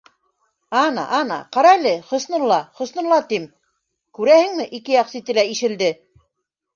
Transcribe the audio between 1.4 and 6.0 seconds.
ҡара әле, Хөснулла, Хөснулла, тим, күрәһеңме, ике яҡ сите лә ишелде!